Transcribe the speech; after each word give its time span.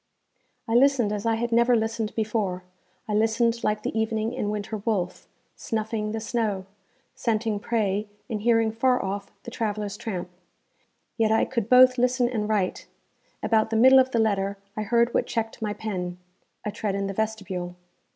I 0.67 0.73
listened 0.73 1.11
as 1.13 1.27
I 1.27 1.35
had 1.35 1.51
never 1.51 1.75
listened 1.75 2.15
before; 2.15 2.63
I 3.07 3.13
listened 3.13 3.63
like 3.63 3.83
the 3.83 3.95
evening 3.95 4.35
and 4.35 4.49
winter 4.49 4.77
wolf, 4.77 5.27
snuffing 5.55 6.11
the 6.11 6.19
snow, 6.19 6.65
scenting 7.13 7.59
prey, 7.59 8.07
and 8.27 8.41
hearing 8.41 8.71
far 8.71 9.05
off 9.05 9.31
the 9.43 9.51
traveller's 9.51 9.97
tramp. 9.97 10.31
Yet 11.17 11.31
I 11.31 11.45
could 11.45 11.69
both 11.69 11.99
listen 11.99 12.27
and 12.29 12.49
write. 12.49 12.87
About 13.43 13.69
the 13.69 13.75
middle 13.77 13.99
of 13.99 14.09
the 14.09 14.17
letter 14.17 14.57
I 14.75 14.81
heard 14.81 15.13
what 15.13 15.27
checked 15.27 15.61
my 15.61 15.71
pen 15.73 16.17
a 16.65 16.71
tread 16.71 16.95
in 16.95 17.05
the 17.05 17.13
vestibule. 17.13 17.75